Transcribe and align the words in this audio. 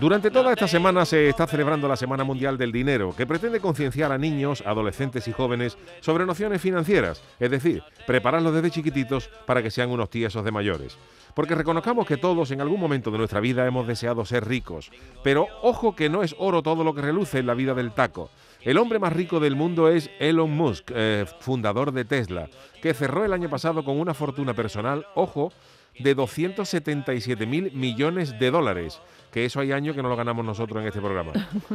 Durante 0.00 0.32
toda 0.32 0.52
esta 0.52 0.66
semana 0.66 1.04
se 1.04 1.28
está 1.28 1.46
celebrando 1.46 1.86
la 1.86 1.96
Semana 1.96 2.24
Mundial 2.24 2.58
del 2.58 2.72
Dinero, 2.72 3.14
que 3.16 3.28
pretende 3.28 3.60
concienciar 3.60 4.10
a 4.10 4.18
niños, 4.18 4.64
adolescentes 4.66 5.28
y 5.28 5.32
jóvenes 5.32 5.78
sobre 6.00 6.26
nociones 6.26 6.60
financieras, 6.60 7.22
es 7.38 7.48
decir, 7.48 7.80
prepararlos 8.04 8.52
desde 8.52 8.72
chiquititos 8.72 9.30
para 9.46 9.62
que 9.62 9.70
sean 9.70 9.90
unos 9.90 10.10
tiesos 10.10 10.44
de 10.44 10.50
mayores. 10.50 10.98
Porque 11.34 11.54
reconozcamos 11.54 12.08
que 12.08 12.16
todos 12.16 12.50
en 12.50 12.60
algún 12.60 12.80
momento 12.80 13.12
de 13.12 13.18
nuestra 13.18 13.38
vida 13.38 13.66
hemos 13.68 13.86
deseado 13.86 14.24
ser 14.24 14.48
ricos, 14.48 14.90
pero 15.22 15.46
ojo 15.62 15.94
que 15.94 16.08
no 16.08 16.24
es 16.24 16.34
oro 16.38 16.62
todo 16.62 16.82
lo 16.82 16.92
que 16.92 17.02
reluce 17.02 17.38
en 17.38 17.46
la 17.46 17.54
vida 17.54 17.72
del 17.74 17.92
taco. 17.92 18.30
El 18.62 18.78
hombre 18.78 18.98
más 18.98 19.12
rico 19.12 19.38
del 19.38 19.54
mundo 19.54 19.88
es 19.88 20.10
Elon 20.18 20.50
Musk, 20.50 20.90
eh, 20.92 21.24
fundador 21.38 21.92
de 21.92 22.04
Tesla, 22.04 22.48
que 22.82 22.94
cerró 22.94 23.24
el 23.24 23.32
año 23.32 23.48
pasado 23.48 23.84
con 23.84 24.00
una 24.00 24.14
fortuna 24.14 24.54
personal, 24.54 25.06
ojo, 25.14 25.52
de 25.98 26.14
277 26.14 27.46
mil 27.46 27.72
millones 27.72 28.38
de 28.38 28.50
dólares, 28.50 29.00
que 29.30 29.44
eso 29.44 29.60
hay 29.60 29.72
años 29.72 29.94
que 29.94 30.02
no 30.02 30.08
lo 30.08 30.16
ganamos 30.16 30.44
nosotros 30.44 30.80
en 30.80 30.88
este 30.88 31.00
programa. 31.00 31.32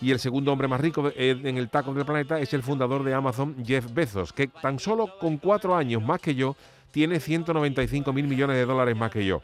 Y 0.00 0.10
el 0.10 0.18
segundo 0.18 0.52
hombre 0.52 0.68
más 0.68 0.80
rico 0.80 1.12
en 1.16 1.56
el 1.56 1.68
taco 1.68 1.92
del 1.94 2.04
planeta 2.04 2.38
es 2.38 2.52
el 2.54 2.62
fundador 2.62 3.04
de 3.04 3.14
Amazon, 3.14 3.56
Jeff 3.64 3.92
Bezos, 3.92 4.32
que 4.32 4.48
tan 4.48 4.78
solo 4.78 5.18
con 5.18 5.38
cuatro 5.38 5.76
años 5.76 6.02
más 6.02 6.20
que 6.20 6.34
yo 6.34 6.56
tiene 6.90 7.20
195 7.20 8.12
mil 8.12 8.26
millones 8.26 8.56
de 8.56 8.66
dólares 8.66 8.96
más 8.96 9.10
que 9.10 9.24
yo. 9.24 9.42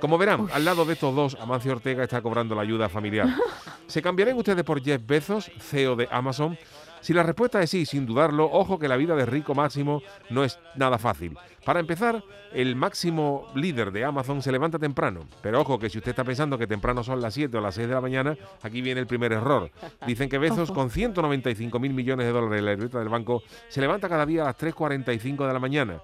Como 0.00 0.18
verán, 0.18 0.48
al 0.52 0.64
lado 0.64 0.84
de 0.84 0.94
estos 0.94 1.14
dos, 1.14 1.36
Amancio 1.40 1.72
Ortega 1.72 2.04
está 2.04 2.22
cobrando 2.22 2.54
la 2.54 2.62
ayuda 2.62 2.88
familiar. 2.88 3.28
¿Se 3.86 4.02
cambiarán 4.02 4.36
ustedes 4.36 4.64
por 4.64 4.82
Jeff 4.82 5.00
Bezos, 5.04 5.50
CEO 5.58 5.96
de 5.96 6.08
Amazon? 6.10 6.58
Si 7.00 7.12
la 7.12 7.22
respuesta 7.22 7.62
es 7.62 7.70
sí, 7.70 7.86
sin 7.86 8.06
dudarlo, 8.06 8.50
ojo 8.50 8.78
que 8.78 8.88
la 8.88 8.96
vida 8.96 9.14
de 9.14 9.24
rico 9.24 9.54
máximo 9.54 10.02
no 10.30 10.44
es 10.44 10.58
nada 10.74 10.98
fácil. 10.98 11.36
Para 11.64 11.80
empezar, 11.80 12.24
el 12.52 12.74
máximo 12.76 13.46
líder 13.54 13.92
de 13.92 14.04
Amazon 14.04 14.42
se 14.42 14.50
levanta 14.50 14.78
temprano. 14.78 15.20
Pero 15.40 15.60
ojo 15.60 15.78
que 15.78 15.90
si 15.90 15.98
usted 15.98 16.10
está 16.10 16.24
pensando 16.24 16.58
que 16.58 16.66
temprano 16.66 17.04
son 17.04 17.20
las 17.20 17.34
7 17.34 17.56
o 17.56 17.60
las 17.60 17.76
6 17.76 17.88
de 17.88 17.94
la 17.94 18.00
mañana, 18.00 18.36
aquí 18.62 18.82
viene 18.82 19.00
el 19.00 19.06
primer 19.06 19.32
error. 19.32 19.70
Dicen 20.06 20.28
que 20.28 20.38
Bezos, 20.38 20.72
con 20.72 20.90
195 20.90 21.78
mil 21.78 21.94
millones 21.94 22.26
de 22.26 22.32
dólares 22.32 22.58
en 22.58 22.64
la 22.64 22.72
libreta 22.72 22.98
del 22.98 23.08
banco, 23.08 23.42
se 23.68 23.80
levanta 23.80 24.08
cada 24.08 24.26
día 24.26 24.42
a 24.42 24.46
las 24.46 24.58
3.45 24.58 25.46
de 25.46 25.52
la 25.52 25.58
mañana 25.58 26.00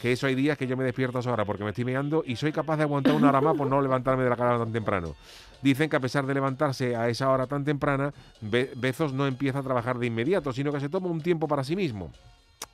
que 0.00 0.12
eso 0.12 0.26
hay 0.26 0.34
días 0.34 0.58
que 0.58 0.66
yo 0.66 0.76
me 0.76 0.84
despierto 0.84 1.18
a 1.18 1.20
esa 1.20 1.32
hora 1.32 1.44
porque 1.44 1.64
me 1.64 1.70
estoy 1.70 1.84
meando 1.84 2.22
y 2.26 2.36
soy 2.36 2.52
capaz 2.52 2.76
de 2.76 2.84
aguantar 2.84 3.14
una 3.14 3.28
hora 3.28 3.40
más 3.40 3.56
por 3.56 3.66
no 3.66 3.80
levantarme 3.80 4.24
de 4.24 4.30
la 4.30 4.36
cama 4.36 4.58
tan 4.58 4.72
temprano. 4.72 5.14
Dicen 5.62 5.88
que 5.88 5.96
a 5.96 6.00
pesar 6.00 6.26
de 6.26 6.34
levantarse 6.34 6.96
a 6.96 7.08
esa 7.08 7.30
hora 7.30 7.46
tan 7.46 7.64
temprana, 7.64 8.12
Bezos 8.40 9.12
no 9.12 9.26
empieza 9.26 9.60
a 9.60 9.62
trabajar 9.62 9.98
de 9.98 10.06
inmediato, 10.06 10.52
sino 10.52 10.72
que 10.72 10.80
se 10.80 10.88
toma 10.88 11.08
un 11.08 11.20
tiempo 11.20 11.48
para 11.48 11.64
sí 11.64 11.74
mismo. 11.76 12.10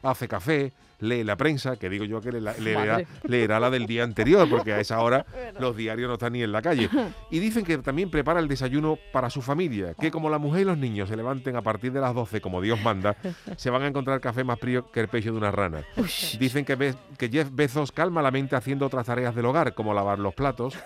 Hace 0.03 0.29
café, 0.29 0.73
lee 0.99 1.25
la 1.25 1.37
prensa, 1.37 1.77
que 1.77 1.89
digo 1.89 2.05
yo 2.05 2.21
que 2.21 2.33
leerá, 2.33 3.61
la 3.61 3.71
del 3.71 3.87
día 3.87 4.05
anterior, 4.05 4.49
porque 4.49 4.73
a 4.73 4.81
esa 4.81 5.01
hora 5.01 5.27
los 5.61 5.77
diarios 5.77 6.09
no 6.09 6.15
están 6.15 6.33
ni 6.33 6.43
en 6.43 6.53
la 6.53 6.63
calle. 6.63 6.89
Y 7.31 7.39
dicen 7.39 7.65
que 7.65 7.79
también 7.79 8.11
prepara 8.11 8.41
el 8.41 8.49
desayuno 8.49 8.99
para 9.13 9.31
su 9.31 9.43
familia, 9.43 9.95
que 9.95 10.11
como 10.11 10.31
la 10.31 10.39
mujer 10.39 10.63
y 10.63 10.65
los 10.65 10.79
niños 10.79 11.09
se 11.09 11.17
levanten 11.17 11.57
a 11.57 11.63
partir 11.63 11.93
de 11.93 12.01
las 12.01 12.15
12 12.15 12.41
como 12.41 12.61
Dios 12.61 12.81
manda, 12.81 13.17
se 13.57 13.71
van 13.71 13.83
a 13.83 13.87
encontrar 13.87 14.21
café 14.21 14.45
más 14.45 14.59
frío 14.59 14.91
que 14.91 15.01
el 15.01 15.09
pecho 15.09 15.33
de 15.33 15.39
una 15.39 15.51
rana. 15.51 15.85
Dicen 16.39 16.65
que, 16.65 16.95
que 17.19 17.29
Jeff 17.29 17.49
Bezos 17.53 17.93
calma 17.93 18.23
la 18.23 18.31
mente 18.31 18.57
haciendo 18.57 18.87
otras 18.87 19.07
tareas 19.07 19.35
del 19.35 19.47
hogar, 19.47 19.75
como 19.75 19.95
lavar 19.95 20.19
los 20.19 20.35
platos, 20.35 20.77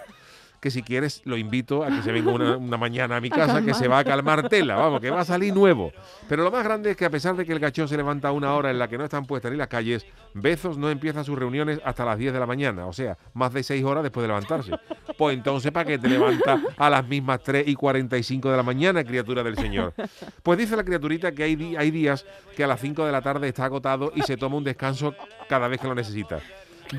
que 0.60 0.70
si 0.70 0.82
quieres 0.82 1.22
lo 1.24 1.36
invito 1.36 1.84
a 1.84 1.88
que 1.88 2.02
se 2.02 2.12
venga 2.12 2.32
una, 2.32 2.76
mañana 2.78 3.16
a 3.16 3.20
mi 3.20 3.30
casa, 3.30 3.62
que 3.62 3.74
se 3.74 3.88
va 3.88 3.98
a 3.98 4.04
calmar 4.04 4.48
tela, 4.48 4.76
vamos, 4.76 5.00
que 5.00 5.10
va 5.10 5.20
a 5.20 5.24
salir 5.24 5.54
nuevo. 5.54 5.92
Pero 6.28 6.44
lo 6.44 6.50
más 6.50 6.64
grande 6.64 6.90
es 6.90 6.96
que 6.96 7.04
a 7.04 7.10
pesar 7.10 7.36
de 7.36 7.44
que 7.44 7.52
el 7.52 7.58
gachón 7.58 7.88
se 7.88 7.96
levanta 7.96 8.28
a 8.28 8.32
una 8.32 8.54
hora 8.54 8.70
en 8.70 8.78
la 8.78 8.88
que 8.88 8.98
no 8.98 9.04
están 9.04 9.26
puestas 9.26 9.52
ni 9.52 9.58
las 9.58 9.68
calles, 9.68 10.06
Bezos 10.34 10.78
no 10.78 10.90
empieza 10.90 11.24
sus 11.24 11.38
reuniones 11.38 11.80
hasta 11.84 12.04
las 12.04 12.18
10 12.18 12.32
de 12.32 12.40
la 12.40 12.46
mañana, 12.46 12.86
o 12.86 12.92
sea, 12.92 13.16
más 13.34 13.52
de 13.52 13.62
6 13.62 13.84
horas 13.84 14.02
después 14.02 14.22
de 14.22 14.28
levantarse. 14.28 14.72
Pues 15.16 15.34
entonces, 15.34 15.72
¿para 15.72 15.86
qué 15.86 15.98
te 15.98 16.08
levantas 16.08 16.60
a 16.76 16.90
las 16.90 17.08
mismas 17.08 17.40
3 17.42 17.66
y 17.68 17.74
45 17.74 18.50
de 18.50 18.56
la 18.58 18.62
mañana, 18.62 19.02
criatura 19.02 19.42
del 19.42 19.56
Señor? 19.56 19.94
Pues 20.42 20.58
dice 20.58 20.76
la 20.76 20.84
criaturita 20.84 21.32
que 21.32 21.42
hay, 21.42 21.74
hay 21.74 21.90
días 21.90 22.26
que 22.54 22.62
a 22.62 22.66
las 22.66 22.78
5 22.80 23.06
de 23.06 23.12
la 23.12 23.22
tarde 23.22 23.48
está 23.48 23.64
agotado 23.64 24.12
y 24.14 24.20
se 24.20 24.36
toma 24.36 24.56
un 24.56 24.64
descanso 24.64 25.14
cada 25.48 25.68
vez 25.68 25.80
que 25.80 25.88
lo 25.88 25.94
necesita. 25.94 26.40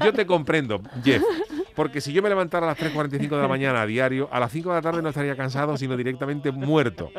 Yo 0.03 0.11
te 0.13 0.25
comprendo, 0.25 0.81
Jeff. 1.03 1.21
Porque 1.77 2.01
si 2.01 2.11
yo 2.11 2.23
me 2.23 2.29
levantara 2.29 2.65
a 2.65 2.69
las 2.69 2.79
3.45 2.79 3.29
de 3.29 3.41
la 3.41 3.47
mañana 3.47 3.83
a 3.83 3.85
diario, 3.85 4.27
a 4.31 4.39
las 4.39 4.51
5 4.51 4.69
de 4.69 4.75
la 4.75 4.81
tarde 4.81 5.03
no 5.03 5.09
estaría 5.09 5.35
cansado, 5.35 5.77
sino 5.77 5.95
directamente 5.95 6.51
muerto. 6.51 7.11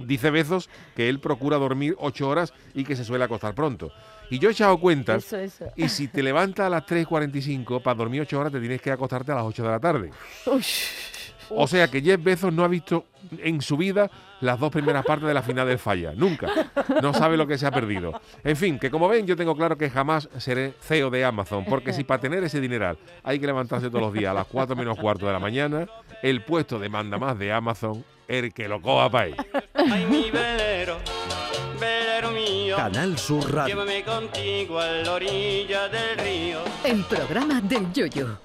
Dice 0.00 0.30
Bezos 0.30 0.68
que 0.96 1.08
él 1.08 1.20
procura 1.20 1.58
dormir 1.58 1.94
8 2.00 2.28
horas 2.28 2.52
y 2.74 2.82
que 2.82 2.96
se 2.96 3.04
suele 3.04 3.22
acostar 3.22 3.54
pronto. 3.54 3.92
Y 4.30 4.40
yo 4.40 4.48
he 4.48 4.52
echado 4.52 4.80
cuentas, 4.80 5.32
y 5.76 5.88
si 5.88 6.08
te 6.08 6.24
levantas 6.24 6.66
a 6.66 6.70
las 6.70 6.84
3.45 6.86 7.82
para 7.82 7.94
dormir 7.94 8.22
8 8.22 8.40
horas, 8.40 8.52
te 8.52 8.58
tienes 8.58 8.82
que 8.82 8.90
acostarte 8.90 9.30
a 9.30 9.36
las 9.36 9.44
8 9.44 9.62
de 9.62 9.68
la 9.68 9.78
tarde. 9.78 10.10
O 11.50 11.66
sea 11.66 11.88
que 11.88 12.00
Jeff 12.00 12.22
Bezos 12.22 12.52
no 12.52 12.64
ha 12.64 12.68
visto 12.68 13.06
en 13.38 13.60
su 13.62 13.76
vida 13.76 14.10
las 14.40 14.60
dos 14.60 14.70
primeras 14.70 15.04
partes 15.04 15.26
de 15.26 15.34
la 15.34 15.42
final 15.42 15.66
del 15.66 15.78
falla. 15.78 16.12
Nunca. 16.14 16.48
No 17.02 17.14
sabe 17.14 17.36
lo 17.36 17.46
que 17.46 17.56
se 17.56 17.66
ha 17.66 17.70
perdido. 17.70 18.20
En 18.42 18.56
fin, 18.56 18.78
que 18.78 18.90
como 18.90 19.08
ven, 19.08 19.26
yo 19.26 19.36
tengo 19.36 19.56
claro 19.56 19.78
que 19.78 19.90
jamás 19.90 20.28
seré 20.38 20.74
CEO 20.80 21.10
de 21.10 21.24
Amazon. 21.24 21.64
Porque 21.64 21.92
si 21.92 22.04
para 22.04 22.20
tener 22.20 22.44
ese 22.44 22.60
dineral 22.60 22.98
hay 23.22 23.38
que 23.38 23.46
levantarse 23.46 23.88
todos 23.88 24.02
los 24.02 24.12
días 24.12 24.30
a 24.30 24.34
las 24.34 24.46
4 24.46 24.76
menos 24.76 24.98
cuarto 24.98 25.26
de 25.26 25.32
la 25.32 25.38
mañana, 25.38 25.86
el 26.22 26.42
puesto 26.42 26.78
de 26.78 26.88
manda 26.88 27.18
más 27.18 27.38
de 27.38 27.52
Amazon, 27.52 28.04
el 28.28 28.52
que 28.52 28.68
lo 28.68 28.80
coja 28.80 29.10
para 29.10 29.24
ahí. 29.24 29.34
Ay, 29.74 30.06
mi 30.06 30.30
velero, 30.30 30.98
velero 31.80 32.30
mío. 32.30 32.76
Canal 32.76 33.18
Sur 33.18 33.52
Radio. 33.52 33.74
Llévame 33.74 34.02
contigo 34.04 34.78
a 34.78 34.86
la 34.88 35.12
orilla 35.12 35.88
del 35.88 36.18
río. 36.18 36.58
El 36.84 37.04
programa 37.04 37.60
del 37.60 37.92
Yoyo. 37.92 38.44